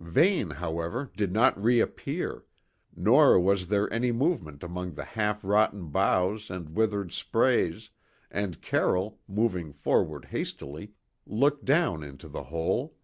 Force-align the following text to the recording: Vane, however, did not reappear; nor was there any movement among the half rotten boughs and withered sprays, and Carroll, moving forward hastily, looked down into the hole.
Vane, 0.00 0.48
however, 0.48 1.10
did 1.18 1.32
not 1.32 1.62
reappear; 1.62 2.46
nor 2.96 3.38
was 3.38 3.66
there 3.68 3.92
any 3.92 4.10
movement 4.10 4.62
among 4.62 4.94
the 4.94 5.04
half 5.04 5.44
rotten 5.44 5.88
boughs 5.88 6.48
and 6.48 6.74
withered 6.74 7.12
sprays, 7.12 7.90
and 8.30 8.62
Carroll, 8.62 9.20
moving 9.28 9.70
forward 9.70 10.24
hastily, 10.30 10.94
looked 11.26 11.66
down 11.66 12.02
into 12.02 12.26
the 12.30 12.44
hole. 12.44 12.94